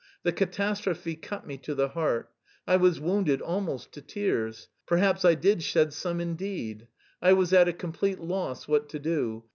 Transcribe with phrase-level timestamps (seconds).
[0.23, 2.31] The catastrophe cut me to the heart.
[2.65, 6.87] I was wounded almost to tears; perhaps I did shed some indeed.
[7.21, 9.43] I was at a complete loss what to do.